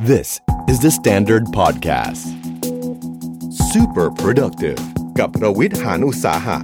[0.00, 2.22] This is the Standard Podcast.
[3.72, 4.80] Super productive
[5.18, 6.58] กับรวิทย์หานุสาหะ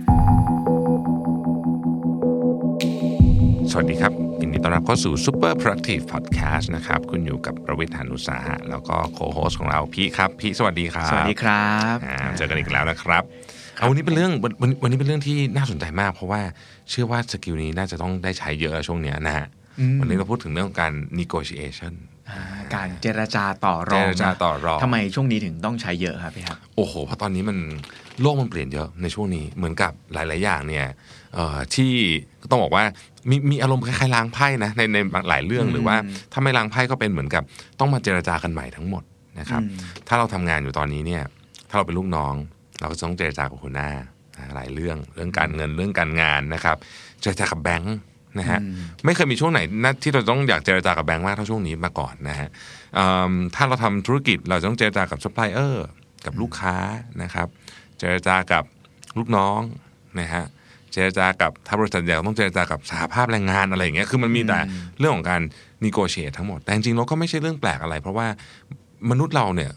[3.70, 13.22] สวัสดีครับยินดีต้อนรับเข้าสู่ Super Productive Podcast นะครับ คุณอยู่กับประวิทยานุสาหะ แล้วก็โคโฮสของเราพี่ครับ พี่สวัสดีครับสวัสดีครับอ่าเจอกันอีกแล้วนะครับ
[13.76, 16.40] เอาวันนี้เป็นเรื่องวันวันวันนี้เป็นเรื่องที่น่าสนใจมาก เพราะว่า
[16.90, 19.46] เชื่อว่าสกิลนี้น่าจะต้องได้ใช้เยอะช่วงเนี้ยนะฮะ
[20.00, 22.11] วันนี้เราพูดถึงเรื่องของการ negotiation อ่า
[22.74, 27.58] การเจรจาต่อรองเจรจาต่อรองทำไมช่วงนี้ถึงต้องใช้เยอะครับพี่ครับโอ้โหเพราะตอนนี้มัน
[28.22, 30.86] โลกมันเปลี่ยนเยอะในช่วงนี้เหมือนกับหลาย ๆ อย่างเนี่ย
[31.34, 31.92] เอ่อที่
[32.50, 32.84] ต้องบอกว่า
[33.30, 35.96] มีมีอารมณ์คล้ายๆล้างไพ่นะในในหลายเรื่องหรือว่า
[36.32, 37.42] ถ้าไม่ล้างไพ่ก็เป็นเหมือนกับ
[37.80, 39.02] ต้องมาเจรจากันใหม่ทั้งหมด
[39.40, 39.62] นะครับ
[40.08, 41.22] ถ้าเราทำงานอยู่ตอนนี้เนี่ย
[41.68, 42.34] ถ้าเราเป็นลูกน้อง
[42.80, 43.90] เราก็ต้องเจรจากับหัวหน้า
[44.36, 46.76] นะหลายเรื่องเรื่องการเงินเรื่องการงานนะครับ
[47.20, 47.96] เจรจากับแบงค์
[48.38, 48.60] นะฮะ
[49.04, 52.48] ไม่เคยมีช่วงไหนนะที่เราต้องอยากเจรจากับแบงค์มากเท่าช่วงนี้มาก่อนนะฮะ
[52.94, 55.86] เอิ่มถ้าเราทำธุรกิจเราจะต้องเจรจากับซัพพลายเออร์
[56.26, 56.76] กับลูกค้า
[57.22, 57.48] นะครับ
[57.98, 58.64] เจรจากับ
[59.18, 59.60] ลูกน้อง
[60.20, 60.44] นะฮะ
[60.92, 64.58] เจรจากับถ้าบริษัทใหญ่ก็ต้องเจรจากับสหภาพแรงงานอะไรอย่างเงี้ยคือมันมีแต่
[64.98, 65.42] เรื่องของการ
[65.84, 68.26] negotiate ทั้งหมด แต่จริงๆแล้วก็ไม่ใช่เรื่องแปลกอะไร เพราะว่า
[69.10, 69.70] มนุษย์เราเนี่ย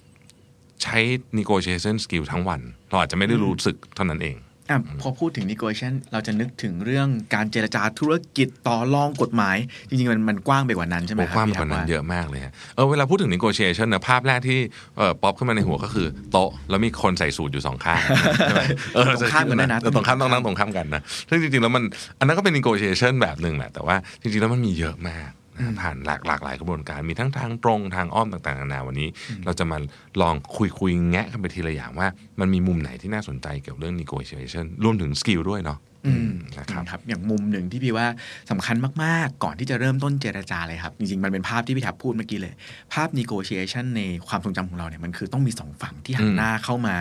[0.83, 0.97] ใช้
[1.39, 4.35] negotiation skill ทั้งวัน เราอาจจะไม่ได้รู้สึกเท่านั้นเอง
[4.69, 9.57] อะพอพูดถึง negotiation เราจะนึกถึงเรื่องการเจรจาธุรกิจต่อรองกฎหมาย
[9.89, 14.59] จริงๆ มันมันกว้างไปกว่านั้นใช่ไหมโอ้ครับกว้างพี่กว่านั้นครับเยอะมากเลยฮะเออเวลาพูดถึง negotiation นะภาพแรกที่
[14.97, 17.99] เออป๊อปขึ้นมาในหัวก็คือโต๊ะแล้วมีคนใส่สูทอยู่สองข้าง
[18.37, 21.83] ใช่ไหมเออตรงข้ามกันด้วยนะเออตรงข้ามต้องนั่งตรงข้ามกันนะซึ่งจริงๆแล้วมัน
[22.19, 29.09] อันนั้นก็เป็น negotiation แบบหนึ่งแหละแต่ว่าจริงๆแล้วมันมีเยอะมาก นะผ่านหลากหลากหลายกระบวนการมีทั้งทางตรงทางอ้อมต่างๆนานาวันนี้
[29.45, 29.77] เราจะมา
[30.21, 32.07] ลองคุยคุยๆแงะกันไปทีละอย่างว่า
[32.39, 38.07] มันมีมุมไหนที่น่าสนใจเกี่ยวกับเรื่อง negotiation รวมถึงสกิลด้วยเนาะอืมนะครับครับอย่างมุมหนึ่งที่พี่ว่า
[38.51, 42.53] สำคัญมาก ๆ ก่อนที่จะเริ่มต้นเจรจาเลยครับ จริง ๆ มันเป็นภาพที่พี่ทับพูดเมื่อกี้เลย
[42.93, 46.95] ภาพ negotiation ในความทรงจำของเราเนี่ยมันคือต้องมีสองฝั่งที่หันอืมหน้าเข้ามา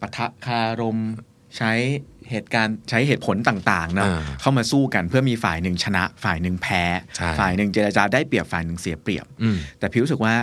[0.00, 0.98] ปะทะคารม
[1.56, 1.72] ใช้
[2.30, 6.82] เหตุการณ์ใช้เหตุผลต่างๆเนาะอ่าเข้ามาสู้กันเพื่อมีฝ่ายหนึ่งชนะ ฝ่ายหนึ่งแพ้
[7.16, 10.34] ใช่ฝ่ายหนึ่งเจรจาได้เปรียบฝ่ายหนึ่งเสียเปรียบอืมแต่พี่รู้สึกว่า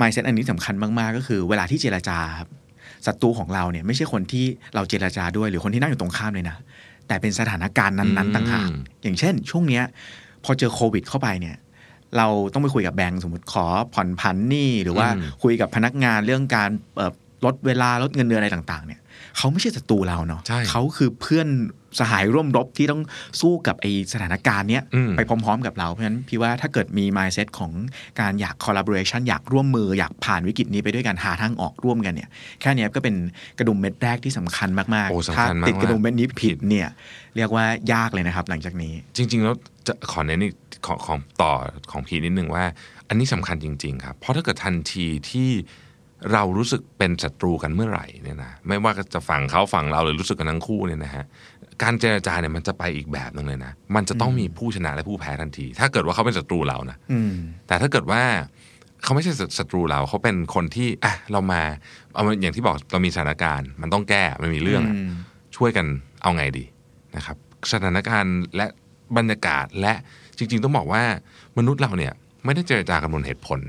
[0.00, 2.48] mindset อันนี้สำคัญมาก ๆ ก็คือ เวลาที่เจรจาครับ
[3.06, 4.44] ศัตรูของเราเนี่ยไม่ใช่คนที่
[4.74, 6.56] เราเจรจาด้วยหรือคนที่นั่งอยู่ตรงข้ามเลยนะ
[7.08, 8.68] แต่เป็นสถานการณ์นั้นอืมๆต่างหาก
[9.02, 9.84] อย่างเช่น ช่วงเนี้ย
[10.44, 11.56] พอเจอโควิด เข้าไปเนี่ย
[12.16, 17.12] เราต้องไปคุยกับแบงก์สมมติขอผ่อนผันหนี้หรือว่าอืมคุยกับพนักงานเรื่องการเอ่อ
[17.44, 19.00] ลดเวลาลดเงินเดือนอะไรต่าง ๆ เนี่ย
[19.38, 21.48] เขาไม่ใช่ศัตรูเราเนาะใช่เขาคือเพื่อน
[22.00, 23.02] สหายร่วมรบที่ต้อง
[23.40, 27.72] สู้กับไอสถานการณ์เนี้ยอืมไปพร้อม ๆ กับเรา เพราะฉะนั้นพี่ว่าถ้าเกิดมี mindset ของ
[28.20, 32.28] การอยาก collaboration อยากร่วมมืออยากผ่านวิกฤตนี้ไปด้วยกันหาทางออกร่วมกันเนี่ย
[32.60, 33.14] แค่เนี้ยก็เป็น
[33.58, 36.88] กระดุมเม็ดแรกที่สำคัญมากโอ้ๆสำถ้าคัญมากติดกระดุมเม็ดนี้ผิผิดดเนี่ย
[37.36, 39.54] เรียกว่ายากเลยนะครับ หลังจากนี้ จริง ๆ แล้ว
[39.86, 40.54] จะขอเน้นอีก
[40.86, 41.52] ของของต่อ
[41.90, 42.64] ของพีนิดนึงว่า
[43.08, 45.50] อันนี้สำคัญจริง ๆ ครับ เพราะถ้าเกิดทันทีที่
[46.32, 51.24] เรารู้สึกเป็นศัตรูกันเมื่อไหร่เนี่ยนะไม่ว่าจะฝั่งเขาฝั่งเราหรือรู้สึกกันทั้งคู่เนี่ยนะฮะ
[51.82, 57.32] การเจรจาเนี่ยมันจะไปอีกแบบหนึงเลยนะ มันจะต้องมีผู้ชนะและผู้แพ้ทันที ถ้าเกิดว่าเขาเป็นศัตรูเรานะอืม
[57.66, 58.22] แต่ถ้าเกิดว่า
[59.02, 61.62] เขาไม่ใช่ศัตรูเราเขาเป็นคนที่อะเรามา
[62.14, 65.10] เอามาอย่างที่บอกเรามีสถานการณ์ มันต้องแก้มันมีเรื่องอะอืม
[65.56, 65.86] ช่วยกัน
[66.22, 66.64] เอาไงดี
[67.16, 67.36] นะครับ
[67.72, 68.66] สถานการณ์และ
[69.16, 69.92] บรรยากาศและ
[70.38, 71.02] จริง ๆ ต้องบอกว่า
[71.58, 72.12] มนุษย์เราเนี่ย
[72.44, 73.60] ไม่ได้เจรจากันบนเหตุผล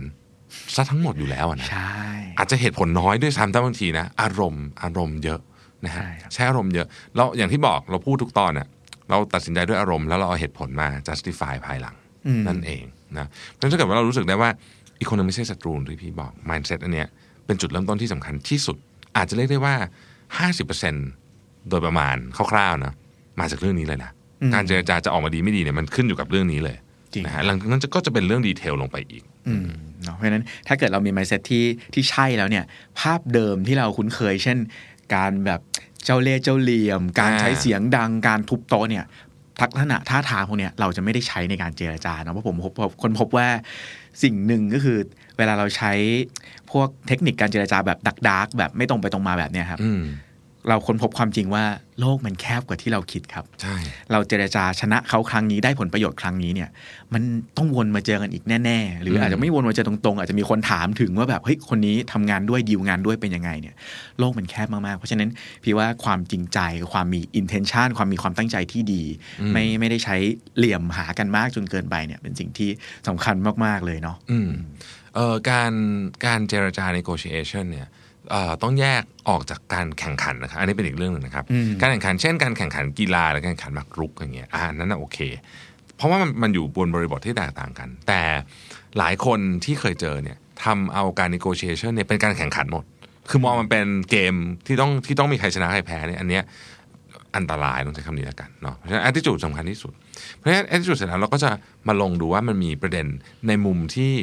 [0.75, 1.93] ซะทั้งหมดอยู่แล้วอะนะใช่
[2.37, 5.39] อาจจะเหตุผลน้อยด้วยซ้ำแต่บางทีนะ อารมณ์อารมณ์เยอะ
[5.85, 8.67] นะฮะใช่ครับใช้อารมณ์เยอะเราอย่างที่บอกเราพูดทุกตอนเนี่ย
[9.09, 11.95] เราตัดสินใจด้วยอารมณ์แล้วเราเอาเหตุผลมา justify ภายหลัง
[12.27, 12.83] อืมนั่นเอง
[13.17, 14.49] นะเพราะฉะนั้นถ้าเกิดว่าเรารู้สึกได้ว่า
[14.99, 17.07] อีกคนนึงไม่ใช่ศัตรูที่พี่บอก mindset อันเนี้ย
[17.45, 18.77] เป็นจุดเริ่มต้นที่สำคัญที่สุด
[19.17, 19.75] อาจจะเรียกได้ว่า
[20.47, 22.15] 50%โดยประมาณ
[22.51, 22.93] คร่าวๆนะ
[23.39, 24.11] มาจากเรื่องนี้เลยนะ
[24.41, 26.77] อืมการเจรจาจะออกมาดีไม่ดีเนี่ยมันขึ้นอยู่กับเรื่องนี้เลย
[27.13, 29.69] จริงนะฮะหลังจากนั้นจะก็จะเป็นเรื่องดีเทลลงไปอีก อืม
[30.03, 32.63] เนาะเพราะฉะนั้นถ้าเกิดเรามี mindset ที่ที่ใช่แล้วเนี่ย
[32.99, 34.57] ภาพเดิมที่เราคุ้นเคย เช่น
[35.15, 35.59] การแบบ
[36.05, 39.05] เจ้าเล่ห์เจ้าเหลี่ยม การอ่าใช้เสียงดังการทุบโต๊ะเนี่ย
[39.61, 43.47] ทักษณะท่าทางพวกเนี้ยเราจะไม่ได้ใช้ในการเจรจาเนาะเพราะผมพบพบคนพบว่า
[44.23, 44.97] สิ่งหนึ่งก็คือ
[45.37, 45.91] เวลาเราใช้
[46.71, 50.01] พวกเทคนิคการเจรจาแบบดักดักๆแบบไม่ตรงไปตรงมาแบบเนี้ยครับอืม
[50.67, 51.63] เราค้นพบความจริงว่า
[51.99, 53.75] โลกมันแคบกว่าที่เราคิดครับ ใช่
[54.11, 56.69] เราเจรจาชนะเขาครั้งนี้ได้ผลประโยชน์ครั้งนี้เนี่ย
[57.13, 57.21] มัน
[57.57, 63.75] ต้องวนมาเจอกันอีกแน่ๆ หรืออาจจะไม่วนมาเจอตรงๆ อาจจะมีคนถามถึงว่าแบบเฮ้ยคนนี้ทำงานด้วยดีลงานด้วยเป็นยังไงเนี่ย
[64.19, 65.29] โลกมันแคบมากๆ เพราะฉะนั้น
[65.63, 66.59] พี่ว่าความจริงใจ
[66.93, 69.03] ความมี intention ความมีความตั้งใจที่ดี
[69.53, 70.15] ไม่ไม่ได้ใช้
[70.57, 72.69] เหลี่ยมหากันมากจนเกินไปเนี่ย เป็นสิ่งที่
[73.07, 73.35] สำคัญ
[73.65, 74.49] มากๆเลยเนาะอืม
[75.15, 75.71] เอ่อการ
[76.25, 77.98] การเจรจา negotiation เนี่ยเอ่อ
[78.63, 85.17] ต้องแยกออกจากการแข่งขันนะครับอันนี้เป็นอีกเรื่องหนึ่งนะครับอืมการแข่งขันเช่นการแข่งขันกีฬาหรือการแข่งขันหมากรุกอย่างเงี้ยอ่านั้นน่ะโอเค
[85.97, 88.21] เพราะว่ามันมันอยู่บนบริบทที่แตกต่างกัน แต่
[88.97, 92.83] หลายคนที่เคยเจอเนี่ยทำเอาการ negotiation เนี่ยเป็นการแข่งขันหมด
[93.29, 94.33] คือมองมันเป็นเกม
[94.67, 96.43] ที่ต้องที่ต้องมีใครชนะใครแพ้เนี่ยอันเนี้ย
[97.35, 99.93] อันตรายต้องใช้คำนี้แล้วกันเนาะเพราะฉะนั้น attitude สำคัญที่สุด
[100.35, 101.51] เพราะฉะนั้น attitude เสร็จแล้วเราก็จะ
[101.87, 103.07] มาลงดูว่ามันมีประเด็น
[103.47, 104.13] ในมุมที่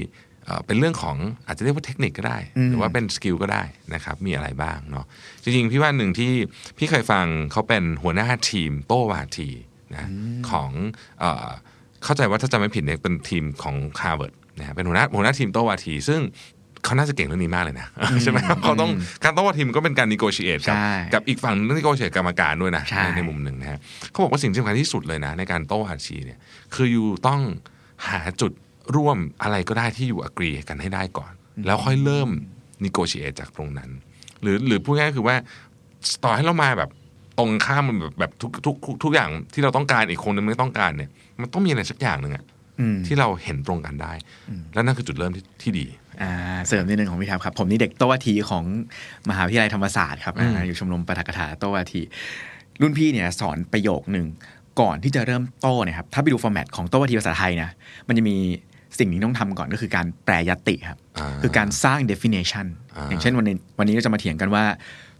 [0.46, 1.16] เอ่อเป็นเรื่องของ
[1.46, 2.38] อาจจะเรียกว่าเทคนิคก็ได้
[2.69, 3.62] หรือว่าเป็นสกิลก็ได้
[3.94, 5.04] นะครับมีอะไรบ้างเนาะ
[5.43, 6.32] จริงๆ พี่ว่าหนึ่งที่
[6.78, 9.48] พี่เคยฟังเขาเป็นหัวหน้าทีมโต้วาที
[9.94, 10.08] นะ
[10.50, 10.70] ของ
[11.20, 11.48] เอ่อ
[12.04, 16.20] เข้าใจว่าถ้าจำไม่ผิดเนี่ยเป็นทีมของ Harvard นะฮะเป็นหัวหน้าหัวหน้าทีมโต้วาที ซึ่ง
[16.84, 17.88] เขาน่าจะเก่งเรื่องนี้มากเลยนะ
[18.22, 18.90] ใช่ไหมครับเขาต้อง
[19.25, 23.78] การโต้วาทีมก็เป็นการ negotiate กับใช่กับอีกฝั่งนึง negotiate กรรมการด้วยนะใช่ในในมุมหนึ่งนะฮะ
[24.10, 26.38] เขาบอกว่าสิ่งที่สำคัญที่สุดเลยนะ ในการโต้วาทีเนี่ย
[26.75, 27.40] คืออยู่ต้อง
[28.08, 28.52] หาจุด
[28.97, 31.33] ร่วมอะไรก็ได้ที่อยู่อกรีกันให้ได้ก่อน
[31.67, 32.29] แล้วค่อยเริ่ม
[32.85, 33.91] negotiate จากตรงนั้น
[34.43, 35.37] หรือหรือพูดง่ายๆคือว่า
[36.25, 36.91] ต่อให้เรามาแบบ
[37.38, 41.11] ตรงข้ามมันแบบแบบทุกทุกทุกทุกอย่างที่เราต้องการอีกคนนึงไม่ต้องการเนี่ย
[41.41, 42.44] มันต้องมีอะไรสักอย่างหนึ่งอะ
[42.81, 44.12] อืมที่เราเห็นตรงกันได้
[44.75, 45.87] แล้วนั่นคือจุดเริ่มที่ที่ดี
[46.23, 46.33] อ่า
[46.67, 48.65] เสริมนิดนึงของพี่ทับครับ ผมนี่เด็กโตวาทีของ
[49.29, 52.00] มหาวิทยาลัยธรรมศาสตร์ครับอืมอ่าอยู่ชมรมปาฐกถาโตวาที
[52.81, 54.27] รุ่นพี่เนี่ยสอนประโยคหนึ่ง
[54.81, 57.71] ก่อนที่จะเริ่มโต้เนี่ยครับถ้าไปดูฟอร์แมตของโตวาทีภาษาไทยนะ
[58.09, 58.37] มันจะมี
[58.98, 62.66] สิ่งที่ต้องทำก่อนก็คือการแปลยติครับาคือการสร้าง definition
[62.96, 64.64] อ่าอย่างเช่นวันนี้วันนี้เราจะมาเถียงกันว่า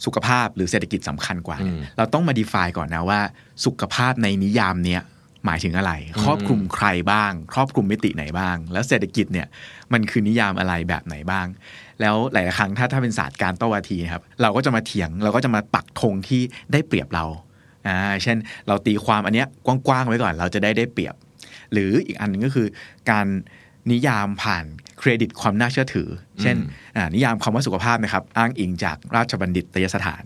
[0.05, 3.21] สุขภาพหรือเศรษฐกิจสำคัญกว่าเนี่ยอืมเราต้องมา define ก่อนนะว่า
[3.65, 5.03] สุขภาพในนิยามเนี้ย
[5.47, 5.93] หมายถึงอะไร
[6.23, 9.47] ครอบคลุมใครบ้าง ครอบคลุมมิติไหนบ้าง แล้วเศรษฐกิจเนี่ย
[9.93, 11.47] มันคือนิยามอะไรแบบไหนบ้าง
[12.01, 16.41] แล้วหลายๆครั้งถ้าถ้าเป็นศาสตร์การโต้วาทีนะครับ เราก็จะมาเถียงเราก็จะมาปักธงที่
[16.73, 17.25] ได้เปรียบเรา
[17.87, 18.37] อ่าเช่น
[18.69, 21.15] เราตีความอันเนี้ยกว้างๆไว้ก่อน เราจะได้ได้เปรียบ
[21.73, 22.67] หรืออีกอันหนึ่งก็คือ
[23.11, 23.27] การ
[23.93, 24.65] นิยามผ่าน
[24.99, 26.09] เครดิตความน่าเชื่อถือ
[26.43, 26.57] เช่น
[26.97, 30.23] อ่านิยามคำว่าสุขภาพนะครับอ้างอิงจากราชบัณฑิตยสถาน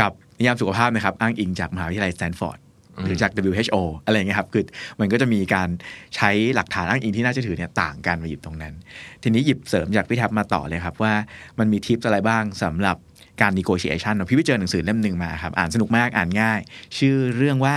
[0.00, 2.58] กับนิยามสุขภาพนะครับอ้างอิงจากมหาวิทยาลัยสแตนฟอร์ด
[3.04, 4.64] หรือจาก WHO อะไรอย่างเงี้ยครับคือ
[5.00, 5.68] มันก็จะมีการ
[6.16, 8.74] ใช้หลักฐานอ้างอิงที่น่าเชื่อถือเนี่ยต่างกันมาหยิบตรงนั้น
[9.22, 11.12] ทีนี้หยิบเสริมจากพี่ทับมาต่อเลยครับว่า
[11.58, 12.96] มันมีทิปอะไรบ้างสำหรับ
[13.40, 16.60] การ negotiation เนอะพี่ไปเจอหนังสือเล่มหนึ่งมาครับอ่านสนุกมากอ่านง่าย
[16.98, 17.76] ชื่อเรื่องว่า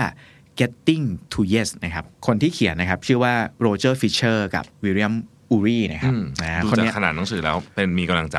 [0.60, 5.14] getting to yes นะครับ คนที่เขียนนะครับ ชื่อว่าโรเจอร์ฟิชเชอร์กับวิลเลียม
[5.52, 8.38] อูรีนะครับอืมนะดูคนจากเนี้ยขนาดหนังสือแล้วเป็นมีกำลังใจ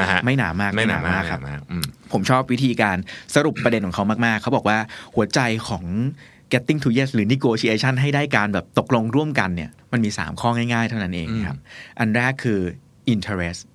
[0.00, 2.96] นะฮะไม่หนามากไม่หนามากไม่หนามากครับไม่หนอืมผมชอบวิธีการ
[3.34, 4.78] สรุปประเด็นของเขามาก ๆ เขาบอกว่า
[5.14, 5.84] หัวใจของ
[6.52, 11.58] getting to yes หรือ negotiation ให้ได้การแบบตกลงร่วมกันเนี่ยมันมี 3 ข้อง่าย ๆ เท่านั้นเองครับ
[11.98, 12.60] อันแรกคือ
[13.14, 13.71] interest อ่า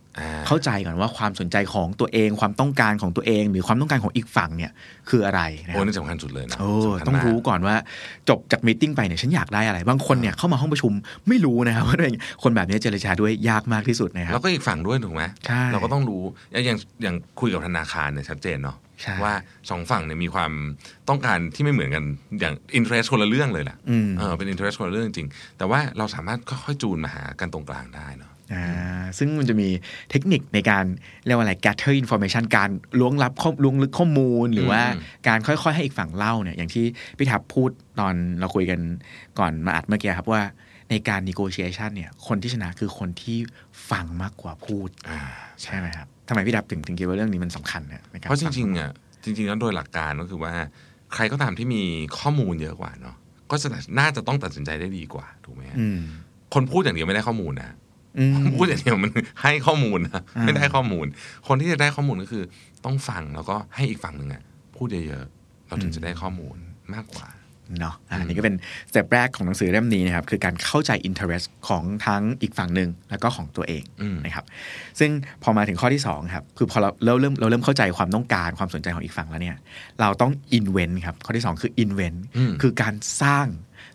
[0.47, 4.71] เข้าใจก่อนว่าความสนใจของตัวเอง ความต้องการของตัวเอง หรือความต้องการของอีกฝั่งเนี่ย
[5.09, 7.75] คืออะไรนะคโอ้รับนี่สำคัญสุดเลยนะโอ้สำคัญต้องมากรู้ก่อนว่า
[8.29, 10.93] จบจากมีตติ้งไปเนี่ยฉันอยากได้อะไร บางคนเนี่ยเข้ามาห้องประชุม
[11.27, 19.33] ไม่รู้นะครับว่าตัวเองคนแบบนี้เจรจาด้วยยากมากที่สุดนะครัแล้วบก็อีกฝั่งด้วยถูกไหมใช่เราก็ต้องรู้อย่างอย่างอย่างคุยกับธนาคารเนี่ยชัดเจนเนาะใช่ว่า
[19.69, 20.51] สองฝั่งเนี่ยมีความ
[21.09, 22.03] ต้องการที่ไม่เหมือนกัน
[22.39, 28.36] อย่างอินเทรสคนละเรื่องเลยแหละอืมเออเป็นอินเทรสคนละเรื่องจริงๆแต่ว่าเราสามารถค่อยๆจูนมาหากันตรงกลางได้เนาะอ่า
[29.17, 29.69] ซึ่งมันจะมี
[30.11, 30.85] เทคนิคในการ
[31.25, 36.85] เรียกว่าอะไร gather information การล้วงลับข้อล้วงลึกข้อมูล หรือว่าอืมการค่อยๆ ให้อีกฝั่งเล่าเนี่ยอย่างที่
[37.17, 38.79] พี่ทับพูดตอนเราคุยกัน
[39.39, 40.41] ก่อนมาอัดเมื่อกี้ครับว่า
[40.89, 43.37] ในการ negotiation เนี่ย คนที่ชนะคือคนที่
[43.91, 45.19] ฟังมากกว่าพูดอ่า
[45.61, 48.91] ใช่ไหมครับทำไมพี่ทับถึงถึงคิดว่าเรื่องนี้มันสำคัญนะในการเพราะจฟัริงๆอะ
[49.23, 50.53] จริงๆแล้วโดยหลักการก็คือว่า
[51.13, 51.81] ใครก็ตามที่มี
[52.19, 53.15] ข้อมูลเยอะกว่าเนาะ
[53.51, 53.67] ก็จะ
[53.99, 55.99] น่าจะต้องตัดสินใจได้ดีกว่าถูกไหมฮะอืม
[56.53, 57.75] คนพูดอย่างเดียวไม่ได้ข้อมูลนะอืม
[58.57, 59.11] พูดอย่างเดียวมัน
[59.41, 61.05] ให้ข้อมูลนะอ่าไม่ได้ข้อมูล
[61.47, 62.43] คนที่จะได้ข้อมูลก็คือ
[62.85, 64.41] ต้องฟังแล้วก็ให้อีกฝั่งหนึ่งอะ
[64.75, 66.57] พูดเยอะๆเราถึงจะได้ข้อมูล
[66.95, 67.27] มากกว่า
[67.79, 68.55] เนาะอะอันนี้ก็เป็น
[68.89, 74.45] สเต็ปแรกของหนังสือเล่มนี้นะครับ คือการเข้าใจ interest ของทั้งอีกฝั่งหนึ่งแล้วก็ของตัวเองอืมนะครับ
[74.99, 75.11] ซึ่ง
[75.43, 79.57] พอมาถึงข้อที่2ครับ คือพอเราเราเริ่มเราเริ่มเข้าใจความต้องการความสนใจของอีกฝั่งแล้วเนี่ย
[80.01, 83.47] เราต้อง invent ครับ ข้อที่ 2 คือ invent อืมคือการสร้าง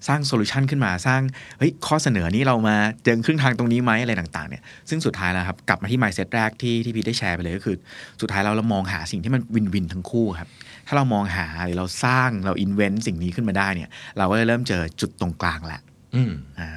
[0.09, 1.21] สร้าง solution ขึ้นมาสร้าง
[1.59, 7.77] เฮ้ยข้อเสนอนี้เรามาเจอครึ่งทางตรงนี้ไหมอะไรต่างๆเนี่ยซึ่งสุดท้ายแล้วครับกลับมาที่ mindset แรกที่ที่พีทได้แชร์ไปเลยก็คือ
[8.21, 10.49] สุดท้ายเราเรามองหาสิ่งที่มัน win-win ทั้งคู่ครับ
[10.87, 15.81] ถ้าเรามองหาหรือเราสร้างเรา invent สิ่งนี้ขึ้นมาได้เนี่ย เราก็จะเริ่มเจอจุดตรงกลางแหละ
[16.15, 16.71] อืมอ่า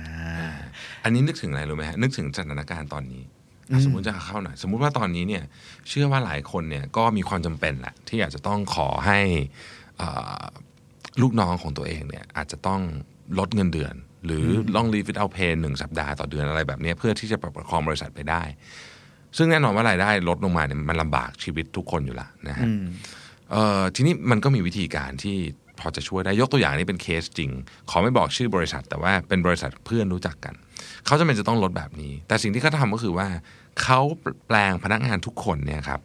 [1.04, 3.24] อันนี้นึกถึงอะไรรู้ไหมฮะนึกถึงสถานการณ์ตอนนี้
[3.70, 5.44] อืมสมมุติจะเข้าหน่อย สมมุติว่าตอนนี้เนี่ย
[5.90, 9.20] เชื่อว่าหลายคนเนี่ยก็มีความจำเป็นแหละที่อาจจะต้องขอให้
[10.02, 10.44] อ่า
[11.22, 12.82] ลูกน้องของตัวเองเนี่ยอาจจะต้อง
[13.40, 13.94] ลดเงินเดือน
[14.26, 14.46] หรือ
[14.76, 18.44] ลอง leave without pay หนึ่งสัปดาห์ต่อเดือนอะไรแบบเนี้ยเพื่อที่จะประคองบริษัทไปได้
[19.38, 22.86] ซึ่งแน่นอนว่ารายได้ลดลงมาเนี่ยมันลำบากชีวิตทุกคนอยู่และนะฮะอืม
[23.52, 25.38] เอ่อทีนี้มันก็มีวิธีการที่
[25.80, 27.52] พอจะช่วยได้ยกตัวอย่างนี้เป็นเคสจริง
[27.90, 30.54] ขอไม่บอกชื่อบริษัท แต่ว่าเป็นบริษัทเพื่อนรู้จักกัน
[31.06, 33.28] เขาจะเป็นจะต้องลดแบบนี้ แต่สิ่งที่เขาทำก็คือว่า
[33.84, 34.00] เขา
[34.48, 36.00] แปลงพนักงานทุกคนเนี่ยครับ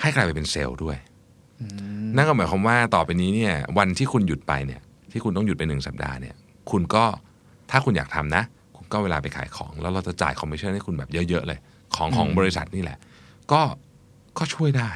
[0.00, 0.96] ให้กลายไปเป็นเซลล์ด้วย
[2.16, 4.80] นั่นก็หมายความว่าต่อไปนี้เนี่ย วันที่คุณหยุดไปเนี่ย
[5.12, 6.34] ที่คุณต้องหยุดไปหนึ่งสัปดาห์เนี่ย
[6.70, 7.04] คุณก็
[7.70, 8.42] ถ้าคุณอยากทำนะ
[8.76, 11.58] คุณก็เวลาไปขายของ แล้วเราจะจ่ายคอมมิชชั่นให้คุณแบบเยอะๆเลย
[11.96, 12.98] ของของบริษัทนี่แหละ
[13.52, 13.60] ก็
[14.38, 14.90] ก็ช่วยได้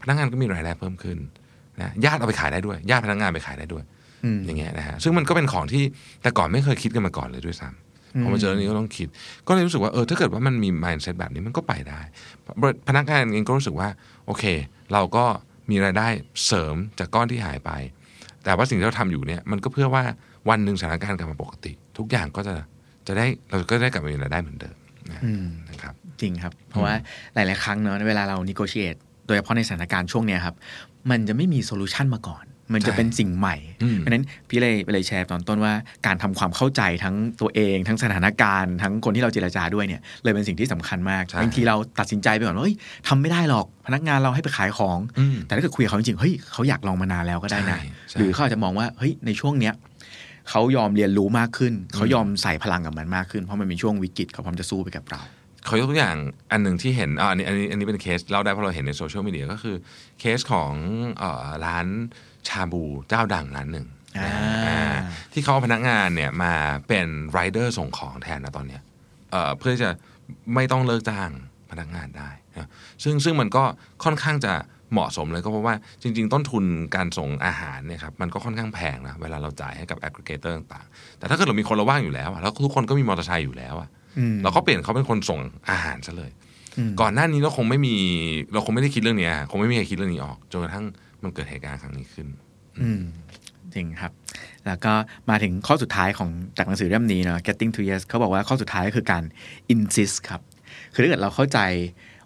[0.00, 1.18] พนักงานก็มีรายได้เพิ่มขึ้น
[1.80, 3.84] นะญาติเอาไปขายได้ด้วยญาติพนักงานไปขายได้ด้วย
[4.24, 5.82] อืมอย่างเงี้ยนะฮะซึ่งมันก็เป็นของที่
[6.22, 9.08] แต่ก่อนไม่เคยคิดกันมาก่อนเลยด้วยซ้ำพอมาเจอเรื่องนี้ก็ต้องคิด
[9.46, 12.00] ก็เลยรู้สึกว่าเออถ้าเกิดว่ามันมี mindset แบบนี้มันก็ไปได้
[12.88, 13.88] พนักงานเองก็รู้สึกว่า
[14.26, 14.44] โอเค
[14.92, 15.24] เราก็
[15.70, 16.08] มีรายได้
[16.46, 17.70] เสริมจากก้อนที่หายไป
[18.44, 20.04] แต่ว่าสิ่งที่เราทำอยู่เนี่ยมันก็เพื่อว่า
[20.48, 22.54] วันหนึ่งสถานการณ์กลับมาปกติ ทุกอย่างก็จะ
[23.06, 24.76] จะได้เราก็ได้กลับมามีรายได้เหมือนเดิม
[25.10, 26.94] นะอืมนะครับจริงครับ เพราะว่า
[27.34, 30.56] หลาย ๆ ครั้งเนอะเวลาเรา negotiate โดยเฉพาะในสถานการณ์ช่วงเนี้ยครับ
[31.10, 35.72] มันจะไม่มีโซลูชันมาก่อน มันจะใช่เป็นสิ่งใหม่อืมเพราะฉะนั้นพี่เลยเลยแชร์ตอนต้นว่า
[36.06, 42.76] การทำความเข้าใจทั้งตัวเอง ทั้งสถานการณ์ ทั้งคนที่เราเจรจาด้วยเนี่ยเลยเป็นสิ่งที่สำคัญมากใช่บางทีเราตัดสินใจไปก่อนว่าเฮ้ย
[43.08, 49.74] ทำไม่ได้หรอกพนักงานเราให้ไปขายของอืมแต่ถ้าเกิดคุยกับเขาจริงๆเฮ้ยเขาอยากลองมานานแล้วก็ได้นะใช่ใช่หรือเขาอาจจะมองว่าเฮ้ยในช่วงเนี้ย
[50.50, 55.22] เขายอมเรียนรู้มากขึ้น เขายอมใส่พลังกับมันมากขึ้น เพราะมันเป็นช่วงวิกฤตเขาพร้อมจะสู้ไปกับเรา
[55.68, 56.16] ขอยกตัวอย่าง
[56.52, 59.76] อันหนึ่งที่เห็นอ่าอันนี้อันนี้อันนี้เป็นเคสเล่าได้เพราะเราเห็นในโซเชียลมีเดียก็คือ
[60.20, 60.72] เคสของ
[61.18, 61.86] เอ่อร้าน
[62.48, 63.86] ชาบูเจ้าดังร้านหนึ่ง
[64.18, 64.30] อ่า
[64.68, 64.96] อ่า
[65.32, 66.54] ที่เขาเอาพนักงานเนี่ยมา
[66.88, 68.82] เป็นไรเดอร์ส่งของแทนนะตอนเนี้ย
[69.32, 69.88] เอ่อเพื่อจะ
[70.54, 71.30] ไม่ต้องเลิกจ้าง
[71.70, 72.68] พนักงานได้นะ
[73.02, 73.62] ซึ่งซึ่งมันก็
[74.04, 74.52] ค่อนข้างจะ
[74.92, 76.64] เหมาะสมเลยก็เพราะว่าจริง ๆ ต้นทุน
[76.96, 85.40] การส่งอาหารเนี่ยครับมันก็ค่อนข้างแพงนะเวลาเราจ่ายให้กับแอ g ก e เกเตอร์ต่างๆ แต่ถ้าเกิดเรามีคนเราว่างอยู่แล้วอะแล้วทุกคนก็มีมอเตอร์ไซค์อยู่แล้วอะอืมเราก็เปลี่ยนเขาเป็นคนส่ง
[85.70, 86.30] อาหารซะเลย
[86.78, 87.94] อืมก่อนหน้านี้เราคงไม่มี
[88.52, 90.84] เราคงไม่ได้คิดเรื่องเนี้ยคงไม่มีใครคิดเรื่องนี้ออกจนกระทั่ง
[91.22, 92.26] มันเกิดเหตุการณ์ครั้งนี้ขึ้น
[92.80, 93.02] อืม
[93.74, 94.12] จริงครับ
[94.66, 94.92] แล้วก็
[95.30, 99.22] มาถึงข้อสุดท้ายของจากหนังสือเล่มนี้เนาะ getting to yes เขาบอกว่าข้อสุดท้ายก็คือการ
[99.72, 100.40] insist ครับ
[100.92, 101.58] คือถ้าเกิดเราเข้าใจ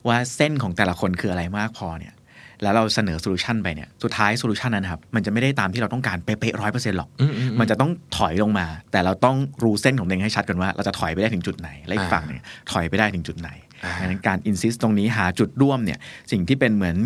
[0.08, 2.14] ว่าเส้นของแต่ละคนคืออะไรมากพอเนี่ย
[2.62, 13.50] แล้วเราเสนอ solution ไปเนี่ย สุดท้าย solution นั้นนะครับ มันจะไม่ได้ตามที่เราต้องการเป๊ะร้อยเปอร์เซ็นต์หรอกอืมอืมอืมมันจะต้องถอยลงมา แต่เราต้องรู้เส้นของตัวเองให้ชัดกันว่า เราจะถอยไปได้ถึงจุดไหน และอีกอ่าฝั่งเนี่ยถอยไปได้ถึงจุดไหน
[13.84, 15.99] อ่าดังนั้นการ insist ตรงนี้หาจุดร่วมเนี่ย
[16.32, 16.96] สิ่งที่เป็นเหมือน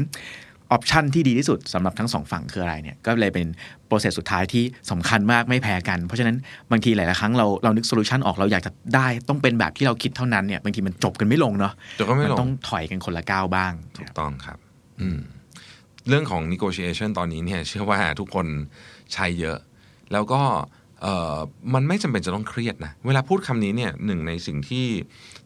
[0.72, 3.46] option ที่ดีที่สุดสำหรับทั้งสองฝั่งคืออะไรเนี่ยก็เลยเป็น
[3.86, 6.36] process สุดท้ายที่สำคัญมากไม่แพ้กัน เพราะฉะนั้น
[6.70, 14.58] บางทีหลายๆครั้งเราเรานึก solution ออกเราอยากจะได้ต้องเป็นแบบที่เราคิดเท่านั้นเนี่ยบางทีมันจบกันไม่ลงเนาะจบกันไม่ลงนต้องถอยกันคนละก้าวบ้าง ถูกต้องครับ
[15.00, 15.18] อืม
[16.08, 18.46] เรื่องของ negotiation ตอนนี้เนี่ยเชื่อว่าทุกคน
[19.12, 19.58] ใช้เยอะ
[20.12, 20.42] แล้วก็
[21.02, 21.36] เอ่อ
[21.74, 24.86] มันไม่จำเป็นจะต้องเครียดนะ เวลาพูดคำนี้เนี่ยหนึ่งในสิ่งที่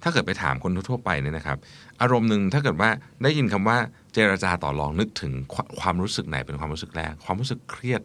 [0.02, 1.58] ถ้าเกิดไปถามคนทั่วๆไปเนี่ยนะครับ
[2.00, 2.90] อารมณ์หนึ่งถ้าเกิดว่า
[3.22, 3.78] ได้ยินคำว่า
[4.14, 8.02] เจรจาต่อรองนึกถึงควความรู้สึกไหนเป็นความรู้สึกแรก ความรู้สึกเครียด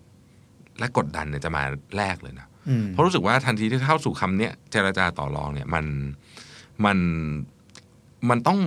[0.79, 1.63] และกดดันเนี่ยจะมา
[1.97, 5.85] แรกเลยนะอืมเพราะรู้สึกว่าทันทีที่เข้าสู่คำเนี้ยเจรจาต่อรองเนี่ยมัน
[6.85, 6.97] มัน
[8.29, 8.59] มันต้อง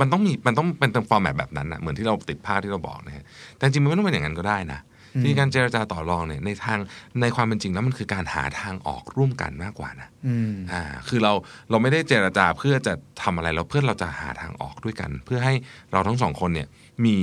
[0.00, 3.24] มันต้องมีมันต้องเป็นฟอร์แมตแบบนั้นนะเหมือนที่เราติดภาพที่เราบอกนะฮะ
[3.56, 4.80] แต่จริงๆมันไม่ต้องเป็นอย่างนั้นก็ได้นะ
[5.22, 6.78] ที่การเจรจาต่อรองเนี่ยในทาง
[7.20, 11.32] ในความเป็นจริงแล้วมันคือการหาทางออกร่วมกันมากกว่านะอืมอ่าคือเรา
[11.70, 15.54] เราไม่ได้เจรจาเพื่อจะทำอะไรเราเพื่อเราจะหาทางออกด้วยกัน เพื่อให้
[15.92, 16.68] เราทั้งสองคนเนี่ย
[17.04, 17.16] มี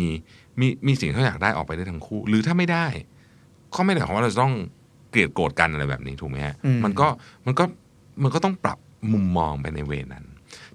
[0.60, 2.88] มีมีสิ่งที่เราอยากได้ออกไปได้ทั้งคู่ หรือถ้าไม่ได้
[3.76, 4.54] ก็ไม่ได้หมายความว่าเราจะต้อง
[5.10, 7.08] เกลียดโกรธกันอะไรแบบนี้ถูกไหมฮะอืมมันก็
[7.46, 7.64] มันก็
[8.24, 8.80] มันก็ต้องปรับ
[9.14, 10.26] มุมมองไปในเวนั้น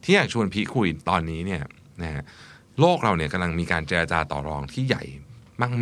[0.02, 1.62] ที่อยากชวนพี่คุยตอนนี้เนี่ย
[2.02, 2.22] นะฮะ
[2.80, 5.02] โลกเราเนี่ยกำลังมีการเจรจาต่อรองที่ใหญ่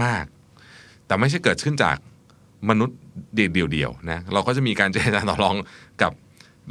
[0.05, 0.38] มากๆ
[1.09, 1.97] แต่ไม่ใช่เกิดขึ้นจาก
[2.71, 2.99] มนุษย์
[3.35, 5.57] เดียวๆนะเราก็จะมีการเจรจาต่อรอง
[6.03, 6.13] กับ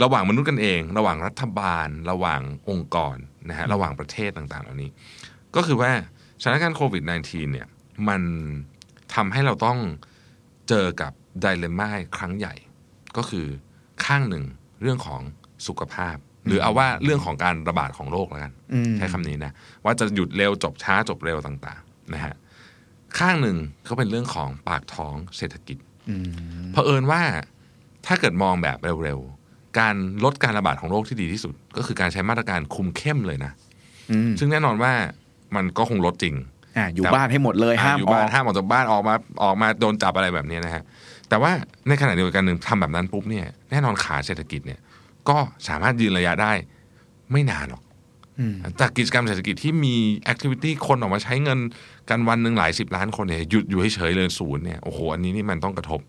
[0.03, 3.15] ระหว่างมนุษย์กันเอง ระหว่างรัฐบาล ระหว่างองค์กร
[3.49, 4.89] นะฮะระหว่างประเทศต่างๆ เหล่านี้
[5.55, 5.91] ก็คือว่า
[6.41, 7.67] สถานการณ์โควิด -19 เนี่ย
[8.07, 8.21] มัน
[9.15, 9.79] ทำให้เราต้อง
[10.69, 12.53] เจอกับไดเลม่าครั้งใหญ่
[13.17, 13.47] ก็คือ
[14.05, 14.45] ข้างหนึ่ง
[14.81, 15.21] เรื่องของ
[15.67, 16.17] สุขภาพ
[16.47, 19.51] หรือเอาว่าเรื่องของการระบาดของโรคแล้วกันอืมใช้คำนี้นะ
[19.83, 22.35] ว่าจะหยุดเร็วจบช้าจบเร็วต่าง ๆ นะฮะ
[23.19, 23.57] ข้างหนึ่ง
[23.89, 25.77] ก็เป็นเรื่องของปากท้องเศรษฐกิจ
[26.09, 26.27] อืม
[26.71, 27.21] เผอิญว่า
[28.05, 33.51] ถ้าเกิดมองแบบเร็วๆ การลดการระบาดของโรคที่ดีที่สุด ก็คือการใช้มาตรการคุมเข้มเลยนะ
[34.11, 34.93] อืมซึ่งแน่นอนว่า
[35.55, 36.35] มันก็คงลดจริง
[36.77, 40.83] อะอยู่แต่บ้านให้หมดเลยห้ามอยู่อบ้าอนกห้ามออกจากบ้านออกมาออกมาโดนจับอะไรแบบนี้นะฮะ
[41.29, 41.51] แต่ว่า
[41.87, 44.79] ในขณะเดียวกันหนึ่งทำแบบนั้นปุ๊บเนี่ยแน่นอนขาเศรษฐกิจเนี่ย
[45.29, 45.37] ก็
[45.67, 46.51] สามารถยืนระยะได้
[47.31, 47.86] ไม่นานหรอกอืม
[48.79, 51.59] จากกิจกรรมเศรษฐกิจที่มีแอคทิวิตี้คนออกมาใช้เงิน
[52.09, 55.99] กันวันหนึ่งหลายสิบล้านคนเนี่ยหยุดอยู่เฉยๆเลยศูนย์เนี่ยโอ้โหอันนี้นี่มันต้องกระทบ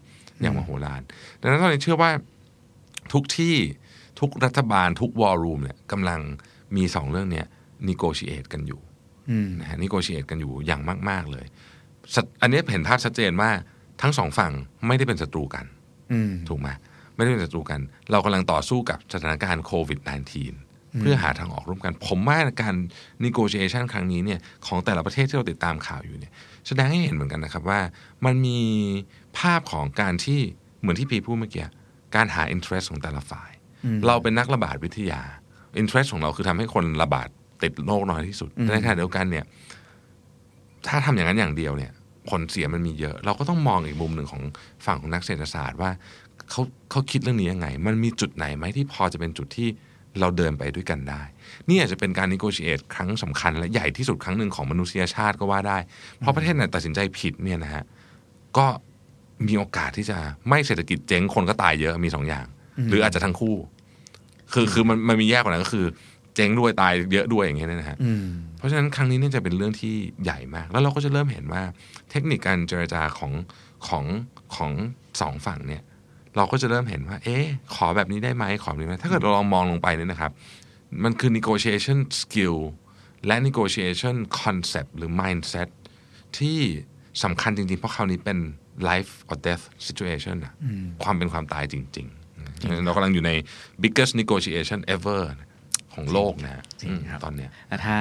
[0.40, 1.02] อย่างมโหฬาร
[1.40, 2.11] ดังนั้นตอนนี้เชื่อว่า
[3.12, 3.56] ทุกที่
[4.20, 6.20] ทุกรัฐบาลทุกวอลลุ่มเนี่ยกำลัง
[6.76, 7.47] มีสองเรื่องเนี่ย
[7.88, 8.80] นิโกชิเอตกันอยู่
[9.30, 11.47] อืมนะฮะนิโกชิเอตกันอยู่อย่างมาก ๆเลย
[12.14, 13.50] สัตอันนี้เห็นภาพชัดเจนว่า
[14.02, 14.52] ทั้งสองฝั่ง
[14.87, 15.64] ไม่ได้เป็นศัตรูกัน
[16.12, 16.68] อืมถูกไหม
[17.14, 17.80] ไม่ได้เป็นศัตรูกัน
[18.11, 20.67] เรากำลังต่อสู้กับสถานการณ์โควิด -19
[21.00, 22.75] เพื่อหาทางออกร่วมกัน ผมว่าการ
[23.25, 26.33] negotiation ครั้งนี้เนี่ยของแต่ละประเทศที่เราติดตามข่าวอยู่เนี่ย
[26.66, 27.80] แสดงให้เห็นเหมือนกันนะครับว่า
[28.25, 28.61] มันมี
[29.38, 30.40] ภาพของการที่
[30.80, 31.66] เหมือนที่พีพูดเมื่อกี้
[32.14, 33.50] การหา interest ของแต่ละฝ่าย
[33.85, 35.21] อืมเราเป็นนักระบาดวิทยา
[35.80, 37.28] interest ของเราคือทำให้คนระบาด
[37.62, 39.45] ติดโรคน้อยที่สุดอืมแต่ในขณะเดียวกันเนี่ย
[40.87, 41.92] ถ้าทำอย่างนั้นอย่างเดียวเนี่ย
[42.28, 44.42] ผลเสียมันมีเยอะ เราก็ต้องมองอีกมุมหนึ่งของ
[44.87, 45.90] ฝั่งของนักเศรษฐศาสตร์ว่า
[46.50, 49.68] เขาเขาคิดเรื่องนี้ยังไง มันมีจุดไหนไหมที่พอจะเป็นจุดที่
[50.21, 51.23] เราเดินไปด้วยกันได้
[51.69, 55.79] นี่อาจจะเป็นการนิโกชิเอตครั้งสำคัญ และใหญ่ที่สุดครั้งหนึ่งของมนุษยชาติก็ว่าได้
[56.19, 57.85] เพราะประเทศไหนตัดสินใจผิดเนี่ยนะฮะ
[58.57, 58.67] ก็
[59.47, 62.47] มีโอกาสที่จะไม่เศรษฐกิจเจ๊งคนก็ตายเยอะมีสองอย่าง
[62.88, 63.57] หรืออาจจะทั้งคู่
[64.53, 65.87] คือคือมันมันมีแยกกว่านั้นก็คือ
[66.35, 68.25] เจ๊งด้วยตายเยอะด้วยอย่างเงี้ยนะฮะอืม
[68.59, 71.62] เพราะฉะนั้นครั้งนี้เนี่ยจะเป็นเรื่องที่ใหญ่มาก แล้วเราก็จะเริ่มเห็นว่า
[72.11, 73.33] เทคนิคการเจรจาของ
[73.88, 74.05] ของ
[74.57, 74.73] ของ
[75.21, 75.83] สองฝั่งเนี่ย
[76.38, 80.33] เราก็จะเริ่มเห็นว่า เอ๊ะ ขอแบบนี้ได้ไหมขอแบบนี้ไหมถ้าเกิดเราลองมองลงไปเนี่ยนะครับ
[81.04, 82.57] มันคือ negotiation skill
[83.26, 85.68] และ negotiation concept หรือ mindset
[86.38, 86.59] ที่
[87.25, 88.38] สำคัญจริง ๆ เพราะคราวนี้เป็น
[88.88, 90.52] life or death situation อะ
[91.02, 92.07] ความเป็นความตายจริง
[92.45, 93.33] ๆ เรากำลังอยู่ใน
[93.83, 95.23] biggest negotiation ever
[95.95, 97.97] ของโลกนะฮะจริงครับตอนเนี้ยแล้วถ้า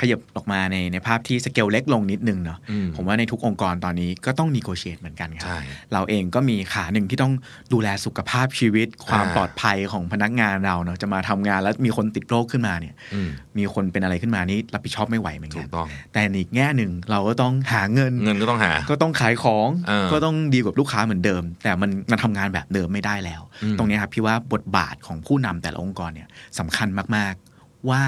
[0.00, 5.58] ขยับออกมาในในภาพที่สเกลเล็กลงนิดนึงเนาะอืมผมว่าในทุกองค์กรตอนนี้ก็ต้องนีโกเชตเหมือนกันครัใช่
[5.92, 7.32] เราเองก็มีขาหนึ่งที่ต้อง
[7.72, 26.28] ดูแลสุขภาพชีวิต ความอ่าปลอดภัยของพนักงานเราเนาะจะมาทำงานแล้วมีคนติดโรคขึ้นมาเนี่ยอืมมีคนเป็นอะไรขึ้นมานี่รับผิดชอบไม่ไหวเหมือนกันถูกต้องแต่ในอีกแง่หนึ่งเราก็ต้องหาเงินเงินก็ต้องหา ก็ต้องขายของเออก็ต้องดีกับลูกค้าเหมือนเดิม แต่มันมันทำงานแบบเดิมไม่ได้แล้วอืมตรงเนี้ยครับพี่ว่าบทบาทของผู้นำแต่ละองค์กรเนี่ย
[26.58, 28.02] สำคัญมาก ๆว่า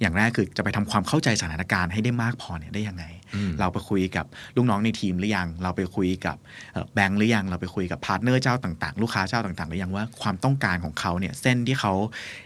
[0.00, 4.26] อย่างแรกคือจะไปทำความเข้าใจสถานการณ์ให้ได้มากพอเนี่ยได้ยังไงอืมเราไปคุยกับ
[4.56, 6.36] ลูกน้องในทีมหรือยัง เราไปคุยกับ
[6.72, 11.92] เอ่อแบงค์หรือยัง เราไปคุยกับ partner เจ้าต่างๆ ลูกค้าเจ้าต่างๆหรือยังว่าความต้องการของเขาเนี่ยเส้นที่เขา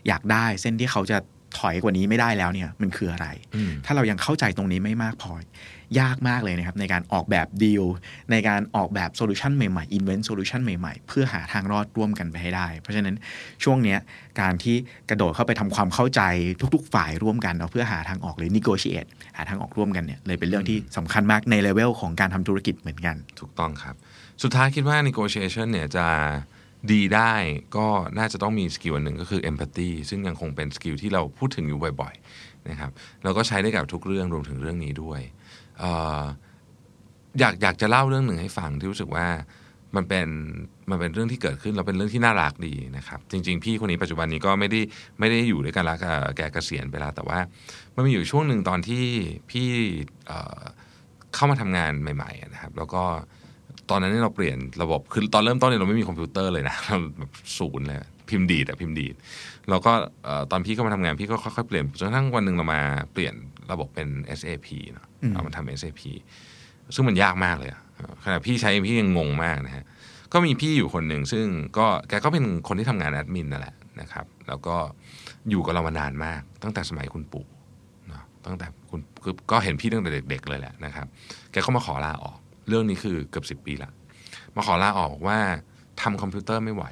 [0.09, 1.19] อยากได้ เส้นที่เขาจะ
[1.59, 5.35] ถอยกว่านี้ไม่ได้แล้วเนี่ยมันคืออะไรอืมถ้าเรายังเข้าใจตรงนี้ไม่มากพอ
[6.01, 7.85] ยากมากเลยนะครับ ในการออกแบบดีล
[8.31, 13.15] ในการออกแบบ solution ใหม่ๆ invent solution ใหม่ๆ เพื่อหาทางรอดร่วมกันไปให้ได้ เพราะฉะนั้น
[13.65, 13.99] ช่วงเนี้ย
[14.41, 14.77] การที่
[15.11, 16.23] กระโดดเข้าไปทำความเข้าใจ
[16.75, 23.95] ทุก ๆ ฝ่ายร่วมกันเนาะเพื่อหาทางออกหรือ negotiate หาทางออกร่วมกันเนี่ยเลยเป็นเรื่องที่สำคัญมากในเลเวลของการทำธุรกิจเหมือนกัน ถูกต้องครับ
[24.43, 26.07] สุดท้ายคิดว่า negotiation เนี่ยจะ
[26.91, 27.35] ดีได้
[27.77, 27.87] ก็
[28.19, 32.91] น่าจะต้องมี skill อันหนึ่งก็คือ empathy ซึ่งยังคงเป็น skill ที่เราพูดถึงอยู่บ่อยๆนะครับ
[33.23, 35.21] แล้วก็ใช้ได้กับทุกเรื่องรวมถึงเรื่องนี้ด้วย
[35.83, 35.85] อ
[37.39, 39.27] อยากอยากจะเล่าเรื่องหนึ่งให้ฟังที่รู้สึกว่า
[39.97, 40.29] มันเป็น
[40.91, 44.81] มันเป็นเรื่องที่เกิดขึ้นแล้วเป็นเรื่องที่น่ารักดีนะครับ จริง ๆ พี่คนนี้ปัจจุบันนี้ก็ไม่ได้
[45.19, 47.39] ไม่ได้อยู่ด้วยกันแล้วกับแกเกษียณไปแล้วแต่ว่า
[47.95, 49.05] มันมีอยู่ช่วงหนึ่งตอนที่
[49.51, 50.31] พี่
[51.35, 53.05] เข้ามาทำงานใหม่ ๆ นะครับ แล้วก็
[53.93, 59.15] ตอนนั้นเนี่ยเราเปลี่ยนระบบคือตอนเริ่มต้นเนี่ยเราไม่มีคอมพิวเตอร์เลยนะเราแบบศูนย์เลยพิมพ์ดีดอะพิมพ์ดีด
[59.71, 59.93] แล้วก็
[60.25, 62.81] เอ่อตอนพี่เข้ามาทำงานพี่ก็ค่อยๆเปลี่ยนจนกระทั่งวันหนึ่งเรามา
[63.13, 63.35] เปลี่ยน
[63.73, 66.03] ระบบเป็น SAP เนอะอืมเอามาทำ SAP
[66.95, 67.81] ซึ่งมันยากมากเลยอะ
[68.25, 69.85] ขณะพี่ใช้พี่ยังงงมากนะฮะ
[70.33, 71.47] ก็มีพี่อยู่คนหนึ่งซึ่ง
[71.79, 74.77] ก็แกก็เป็นคนที่ทำงานแอดมินนั่นแหละนะครับ แล้วก็
[75.51, 77.47] อยู่กับเรามานานมาก ตั้งแต่สมัยคุณปู่
[78.09, 81.07] เนอะตั้งแต่คุณคือก็เห็นพี่ตั้งแต่เด็ก ๆ เลยแหละนะครับ
[81.53, 83.91] แกก็มาขอลาออก เรื่องนี้คือเกือบสิบปีละ
[84.55, 85.39] มาขอลาออกบอกว่า
[86.01, 86.85] ทำคอมพิวเตอร์ไม่ไหว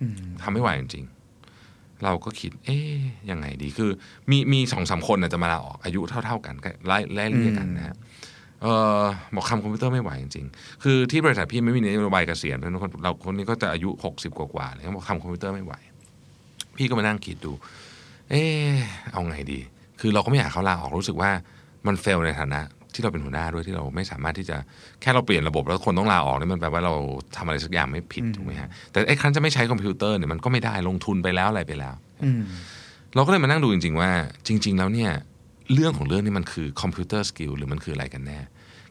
[0.00, 3.90] อืมทำไม่ไหวจริงๆ เราก็คิด เอ๊ยยังไงดีคือ
[4.30, 7.96] มีมีสองสามคนน่ะจะมาลาออกอายุเท่า ๆ กันก็ไล่ไล่เรียกกันนะฮะ
[8.62, 8.66] เอ
[9.00, 9.02] อ
[9.34, 15.74] บอกทำคอมพิวเตอร์ไม่ไหวจริงๆ คือที่บริษัทพี่ไม่มีนโยบายเกษียณเพราะฉะนั้นคนเราคนนี้ก็จะอายุหกสิบกว่าๆเลยเขาบอกทำคอมพิวเตอร์ไม่ไหว
[16.76, 17.52] พี่ก็มานั่งคิดดู
[18.30, 18.74] เอ๊ะ
[19.12, 19.60] เอาไงดี
[20.00, 21.30] คือเราก็ไม่อยากให้เขาลาออกรู้สึกว่า
[21.86, 22.60] มัน fail ในฐานะ
[22.96, 24.56] ที่เราเป็นหัวหน้าด้วยที่เราไม่สามารถที่จะ
[25.00, 26.94] แค่เราเปลี่ยนระบบแล้วคนต้องลาออกนี่มันแปลว่าเรา
[27.36, 32.42] ทำอะไรสักอย่างไม่ผิดถูกไหมฮะแต่ไอ้ครั้นจะไม่ใช้คอมพิวเตอร์เนี่ยมันก็ไม่ได้ลงทุนไปแล้วอะไรไปแล้วอืม
[33.14, 34.10] เราก็เลยมานั่งดูจริง ๆ ว่า
[34.46, 35.10] จริง ๆ แล้วเนี่ย
[35.72, 38.38] เรื่องของเรื่องนี่มันคือ computer skill หรือมันคืออะไรกันแน่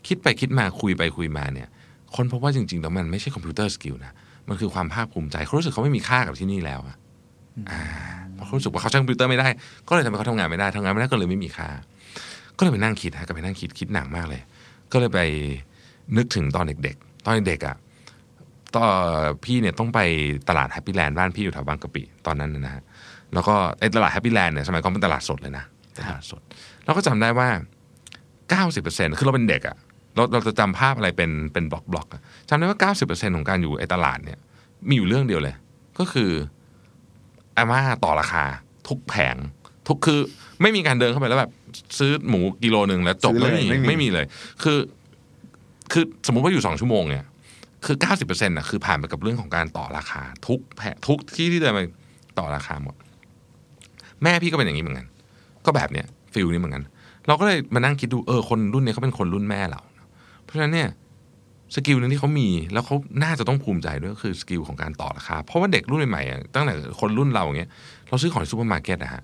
[0.08, 1.68] คิดไปคิดมาคุยไปคุยมาเนี่ย
[2.16, 4.14] ค้นพบว่าจริง ๆ แล้วมันไม่ใช่ computer skill นะ
[4.50, 6.96] มันคือความภาคภูมิใจเขารู้สึกเขาไม่มีค่ากับที่นี่แล้วอะ
[7.72, 7.82] อ่า
[8.34, 9.48] เพราะเขารู้สึกว่าเขาใช้คอมพิวเตอร์ไม่ได้
[9.88, 11.70] ก็เลยทำให้เขาทำงานไม่ได้ทำงานไม่ได้ก็เลยไม่มีค่า
[12.58, 14.42] ก็เลยไปนั่งคิดฮะก็ไปนั่งคิดคิดหนักมากเลย
[14.92, 15.20] ก็เลยไป
[16.18, 17.76] นึกถึงตอนเด็ก ๆ ตอนเด็กๆอะ
[18.76, 18.90] ตอน
[19.44, 20.00] พี่เนี่ยต้องไป
[20.50, 22.84] ตลาดแฮปปี้แลนด์บ้านพี่อยู่แถวบางกะปิตอนนั้นนะฮะ
[23.34, 25.66] แล้วก็ไอ้ตลาดแฮปปี้แลนด์เนี่ยสมัยก่อนเป็นตลาดสดเลยนะ
[25.98, 26.42] ตลาดสด
[26.86, 27.50] เราก็จำได้ว่า
[28.64, 29.78] 90%คือเราเป็นเด็กอะ
[30.16, 34.40] เราเราจะจำภาพอะไรเป็นเป็น block block อะจำได้ว่า 90%ของการอยู่ไอ้ตลาดเนี่ย
[34.88, 35.56] มีอยู่เรื่องเดียวเลย
[36.00, 36.32] ก็คือ
[37.58, 38.44] อาม่าต่อราคา
[38.88, 39.36] ทุกแผง
[39.88, 40.20] ทุกคือ
[40.62, 41.52] ไม่มีการเดินเข้าไปแล้วแบบ
[42.00, 44.26] ซื้อหมูกิโลหนึ่งแล้วจบซื้อเลยไม่มีไม่มีไม่มีเลย
[44.64, 44.78] คือ
[45.92, 47.24] คือสมมุติว่าอยู่สองชั่วโมงเนี่ย
[47.86, 51.80] คือเก้าสิบเปอร์เซ็นต์ะคือผ่านไปกับเรื่องของการต่อราคา ทุกแผงทุกที่ที่เดินไป
[52.40, 52.96] ต่อราคาหมด
[54.24, 55.08] แม่พี่ก็เป็นอย่างนี้เหมือนกัน
[55.66, 56.84] ก็แบบเนี้ยฟิลนี้เหมือนกัน
[57.28, 59.82] เราก็เลยมานั่งคิดดูเออคนรุ่นเนี้ยเขาเป็นคนรุ่นแม่เรา
[60.44, 60.90] เพราะฉะนั้นเนี่ย
[61.76, 67.70] skill หนึ่งที่เขามีแล้วเขาน่าจะต้องภูมิใจด้วยก็คือ skill ของการต่อราคา เพราะว่าเด็กรุ่นใหม่ๆอะตั้งแต่คนรุ่นเราอย่างเงี้ย
[68.10, 69.24] เราซื้อของในซูเปอร์มาร์เก็ตนะฮะ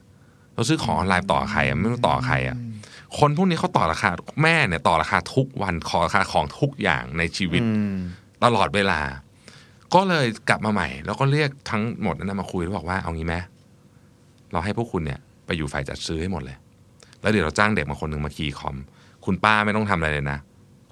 [0.61, 2.57] เราเราซื้อของออนไลน์ต่อใครอะไม่ต้องต่อใครอะ
[3.19, 4.09] คนพวกนี้เขาต่อราคา
[4.43, 7.95] แม่เนี่ยต่อราคาทุกวันต่อราคาของทุกอย่างในชีวิตอืม
[8.43, 8.99] ตลอดเวลา
[9.93, 13.35] ก็เลยกลับมาใหม่ แล้วก็เรียกทั้งหมดนั้นมาคุยแล้วบอกว่าเอางี้ไหม
[14.51, 16.57] เราให้พวกคุณเนี่ย ไปอยู่ฝ่ายจัดซื้อให้หมดเลย
[17.21, 18.75] แล้วเดี๋ยวเราจ้างเด็กมาคนหนึ่งมา key คอม
[19.25, 20.39] คุณป้าไม่ต้องทำอะไรเลยนะ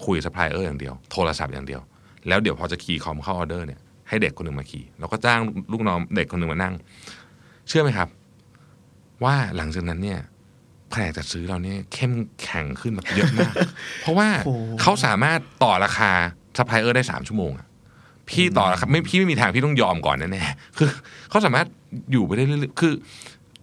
[0.06, 1.82] คุยกับซัพพลายเออร์อย่างเดียว โทรศัพท์อย่างเดียว
[2.28, 3.80] แล้วเดี๋ยวพอจะ key คอมเข้าออเดอร์เนี่ย
[4.10, 5.40] ให้เด็กคนหนึ่งมา key แล้วก็จ้าง
[5.72, 6.74] ลูกน้องเด็กคนหนึ่งมานั่ง
[7.68, 8.08] เชื่อไหมครับ
[9.24, 10.20] ว่าหลังจากนั้นเนี่ย
[10.90, 13.54] แผนกจัดซื้อเราเนี่ยเข้มแข็งขึ้นแบบเยอะมาก
[14.02, 16.12] เพราะว่าโอ้เขาสามารถต่อราคา
[16.58, 17.68] ซัพพลายเออร์ได้สามชั่วโมงอะ
[18.30, 20.88] พี่ต่อราคาไม่พี่ไม่มีทางพี่ต้องยอมก่อนแน่ๆคือ
[21.30, 21.68] เขาสามารถ
[22.12, 22.94] อยู่ไปได้เรื่อยๆคือ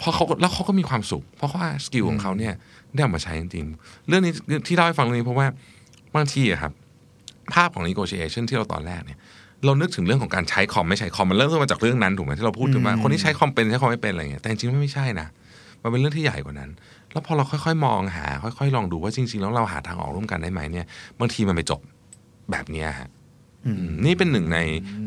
[0.01, 2.55] พอเขาแล้วเขาก็มีความสุข เพราะว่าสกิลของเขาเนี่ย
[2.93, 4.33] ได้เอามาใช้จริงๆเรื่องนี้
[4.67, 5.47] ที่เล่าให้ฟังเรื่องนี้เพราะว่า
[6.17, 6.73] บางทีอะครับ
[7.55, 9.19] ภาพของ negotiation ที่เราตอนแรกเนี่ย
[9.65, 15.29] เรานึกถึงเรื่องของการใช้คอมไม่ใช้คอมมันเริ่มต้นมาจากเรื่องนั้นถูกไหมที่เราพูดถึงว่าคนที่ใช้คอมเป็นใช้คอมไม่เป็นอะไรเงี้ยแต่จริงๆมันไม่ใช่นะ
[15.87, 16.71] มันเป็นเรื่องที่ใหญ่กว่านั้น
[17.13, 18.27] แล้วพอเราค่อยๆ มองหา
[18.59, 20.87] ค่อยๆ ลองดูว่าจริง ๆ แล้วเราหาทางออกร่วมกันได้ไหมเนี่ย
[21.21, 21.81] บางทีมันไปจบ
[22.51, 23.09] แบบเนี้ยฮะ
[23.67, 24.59] อืมอืมนี่เป็นหนึ่งใน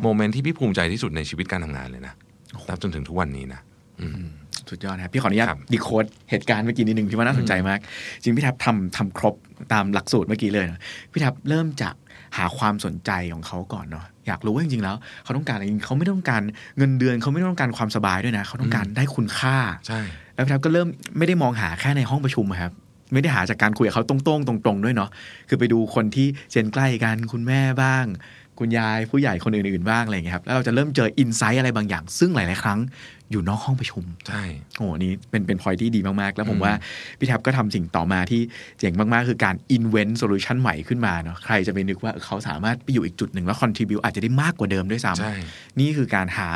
[0.02, 2.14] โมเมนต์ที่พี่ภูมิใจที่สุดในชีวิตการทำงานเลยนะ
[2.70, 3.62] นับจนถึงทุกวันนี้นะ
[4.02, 4.26] อืม
[4.72, 7.80] สุดยอดนะครับพี่ขออนุญาตครับดีโคดเหตุการณ์เมื่อกี้นิดนึงพี่ว่าน่าสนใจมาก
[8.24, 9.36] จริงพี่แท็บทำทำครบ
[9.74, 11.96] ตามหลักสูตรเมื่อกี้เลยนะพี่แท็บเริ่มจาก
[12.38, 16.42] หาความสนใจของเขาก่อนเนาะอยากรู้ว่าจริงๆแล้ว เขาต้องการอะไรจริงๆเขาไม่ต้องการ
[16.78, 20.00] เงินเดือนเขาไม่ต้องการความสบายด้วยนะ เขาต้องการได้คุณค่าใช่
[20.34, 22.74] แล้วพี่แท็บก็เริ่มไม่ได้มองหาแค่ในห้องประชุมอะครับ
[23.14, 25.10] ไม่ได้หาจากการคุยกับเขาตรงๆตรงๆด้วยเนาะ
[25.50, 28.06] คือไปดูคนที่เจนใกล้กันคุณแม่บ้าง
[28.60, 32.80] คุณยายผู้ใหญ่คนอื่นๆบ้างอะไรอย่างเงี้ยครับแล้วเราจะเริ่มเจออินไซต์อะไรบางอย่าง ซึ่งหลายๆครั้ง
[33.32, 34.44] อยู่นอกห้องประชุมใช่
[34.78, 36.74] โอ้โหอันนี้เป็นเป็นพอยที่ดีมาก ๆ แล้วผมอืมว่า
[37.20, 38.42] พี่แท็บก็ทำสิ่งต่อมาที่
[38.80, 46.50] เจ๋งมากๆ คือการ invent solution ใหม่ขึ้นมาเนาะใครจะไปนึกว่าเขาสามารถไปอยู่อีกจุดหนึ่งแล้ว contribute อาจจะได้มากกว่าเดิมด้วยซ้ใช่ำนี่คือการหา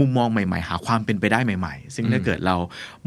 [0.00, 2.56] มุมมองใหม่ ๆ หาความเป็นไปได้ใหม่ ๆ ซึ่งถ้าอืมเกิดเรา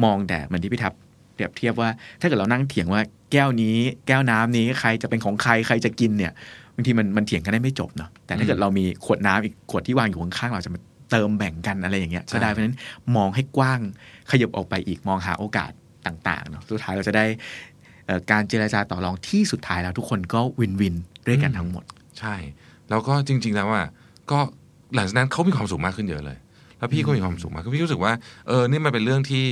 [0.04, 0.94] มองแต่เหมือนที่พี่แท็บ
[1.34, 6.32] เปรียบเทียบว่า ถ้าเกิดเรานั่งเถียงว่าแก้วนี้ แก้วน้ำนี้ใครจะเป็นของใครใครจะกินเนี่ย
[6.76, 10.80] บางทีมันมันเถียงกันได้ไม่จบเนาะแต่ถ้าเกิดเรามีขวดน้ำอีกขวดที่วางอยู่ข้างๆเราจะมา
[11.12, 12.76] เติมแบ่งกันอะไรอย่างเงี้ยก็ได้เพราะฉะนั้น
[13.16, 13.80] มองให้กว้าง
[14.32, 15.72] ขยับออกไปอีกมองหาโอกาส
[16.08, 17.26] ต่างๆเนาะสุดท้ายเราจะได้
[18.06, 20.96] เอ่อการเจรจาต่อรองที่สุดท้ายแล้วทุกคนก็วินวิน
[21.28, 21.84] ด้วยกันทั้งหมด
[22.20, 22.36] ใช่
[22.90, 23.86] แล้วก็จริง ๆ แล้วอะ
[24.32, 24.40] ก็
[24.96, 26.38] หลังจากนั้นเขามีความสุขมากขึ้นเยอะเลย
[26.84, 28.14] แล้วพี่ก็มีความสุขมากขึ้นพี่รู้สึกว่า
[28.48, 29.48] เออนี่มันเป็นเรื่องที่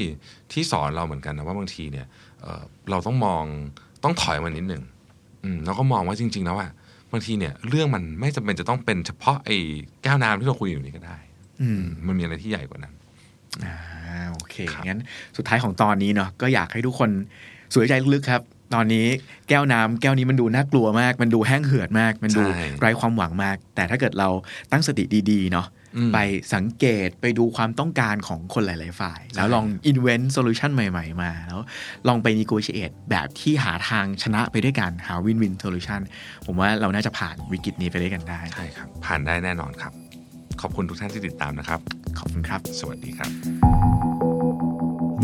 [0.54, 2.06] ที่สอนเราเหมือนกันนะว่าบางทีเนี่ย
[2.42, 3.44] เออเราต้องมอง
[4.04, 4.84] ต้องถอยมานิดหนึ่ง
[5.44, 6.72] อืมแล้วก็มองว่าจริง ๆ แล้วอะ
[7.12, 9.58] บางทีเนี่ย เรื่องมันไม่จำเป็นจะต้องเป็นเฉพาะไอ้
[10.04, 11.18] แก้วน้ำที่เราคุยอยู่นี้ก็ได้
[11.62, 12.94] อืมมันมีอะไรที่ใหญ่กว่านั้น
[13.64, 13.76] อ่า
[14.32, 15.02] โอเคครับงั้น
[15.38, 17.10] สุดท้ายของตอนนี้เนาะก็อยากให้ทุกคน
[17.76, 18.42] สวยใจลึกๆครับ
[18.74, 19.08] ตอนนี้
[19.50, 24.30] แก้วน้ำแก้วนี้มันดูน่ากลัวมาก มันดูแห้งเหือดมาก มันดูใช่ไร้ความหวังมาก แต่ถ้าเกิดเรา
[24.72, 25.81] ตั้งสติดีๆเนาะอืม
[26.14, 26.18] ไป
[26.54, 31.62] สังเกตไปดูความต้องการของคนหลาย ๆ ฝ่าย แล้วลอง invent solution ใหม่ ๆ มา แล้ว
[32.08, 36.02] ลองไป negotiate แบบที่หาทางชนะไปด้วยกัน หา win-win solution
[36.46, 39.94] ผมว่าเราน่าจะผ่านวิกฤตนี้ไปด้วยกันได้ใช่ครับ ผ่านได้แน่นอนครับ
[40.62, 41.80] ขอบคุณทุกท่านที่ติดตามนะครับ
[42.20, 43.32] ขอบคุณครับ สวัสดีครับ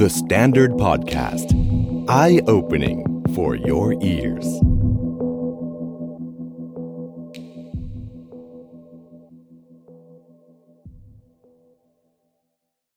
[0.02, 1.48] The Standard Podcast.
[2.08, 3.00] Eye opening
[3.34, 4.77] for your ears.